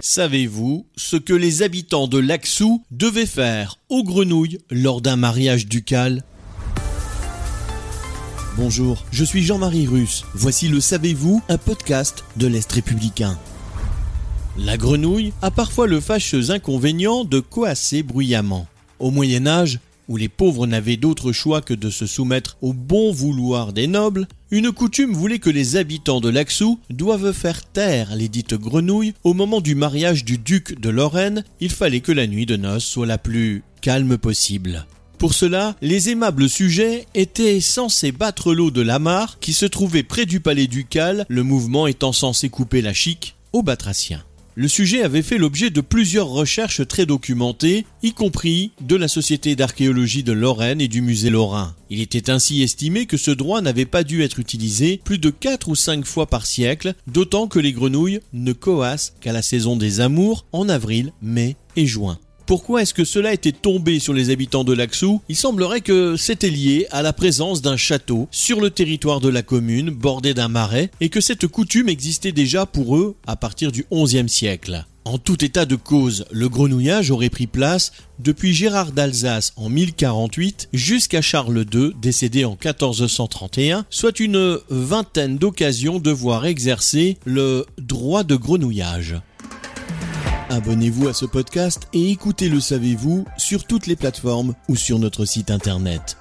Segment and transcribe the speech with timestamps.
[0.00, 6.22] Savez-vous ce que les habitants de Laxou devaient faire aux grenouilles lors d'un mariage ducal?
[8.56, 10.24] Bonjour, je suis Jean-Marie Russe.
[10.34, 13.38] Voici le Savez-vous, un podcast de l'Est républicain.
[14.58, 18.66] La grenouille a parfois le fâcheux inconvénient de coasser bruyamment.
[18.98, 23.12] Au Moyen Âge, où les pauvres n'avaient d'autre choix que de se soumettre au bon
[23.12, 28.28] vouloir des nobles, une coutume voulait que les habitants de Laxou doivent faire taire les
[28.28, 32.46] dites grenouilles au moment du mariage du duc de Lorraine, il fallait que la nuit
[32.46, 34.86] de noces soit la plus calme possible.
[35.18, 40.02] Pour cela, les aimables sujets étaient censés battre l'eau de la mare qui se trouvait
[40.02, 44.25] près du palais ducal, le mouvement étant censé couper la chic aux batraciens.
[44.58, 49.54] Le sujet avait fait l'objet de plusieurs recherches très documentées, y compris de la Société
[49.54, 51.76] d'archéologie de Lorraine et du Musée Lorrain.
[51.90, 55.68] Il était ainsi estimé que ce droit n'avait pas dû être utilisé plus de 4
[55.68, 60.00] ou 5 fois par siècle, d'autant que les grenouilles ne coassent qu'à la saison des
[60.00, 62.18] amours en avril, mai et juin.
[62.46, 65.20] Pourquoi est-ce que cela était tombé sur les habitants de Laxou?
[65.28, 69.42] Il semblerait que c'était lié à la présence d'un château sur le territoire de la
[69.42, 73.84] commune, bordé d'un marais, et que cette coutume existait déjà pour eux à partir du
[73.92, 74.86] XIe siècle.
[75.04, 80.68] En tout état de cause, le grenouillage aurait pris place depuis Gérard d'Alsace en 1048
[80.72, 88.22] jusqu'à Charles II, décédé en 1431, soit une vingtaine d'occasions de voir exercer le droit
[88.22, 89.16] de grenouillage.
[90.56, 95.26] Abonnez-vous à ce podcast et écoutez Le Savez-vous sur toutes les plateformes ou sur notre
[95.26, 96.16] site internet.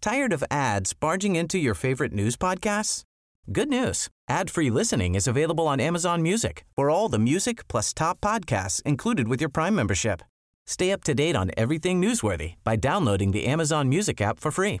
[0.00, 3.04] Tired of ads barging into your favorite news podcasts?
[3.52, 4.08] Good news.
[4.28, 9.28] Ad-free listening is available on Amazon Music for all the music plus top podcasts included
[9.28, 10.22] with your Prime membership.
[10.66, 14.80] Stay up to date on everything newsworthy by downloading the Amazon Music app for free